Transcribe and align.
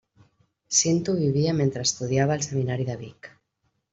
Cinto 0.77 1.11
vivia 1.25 1.53
mentre 1.59 1.85
estudiava 1.89 2.35
al 2.39 2.45
seminari 2.47 2.87
de 2.89 2.99
Vic. 3.05 3.33